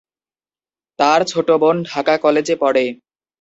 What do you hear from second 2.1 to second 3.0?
কলেজে পড়ে।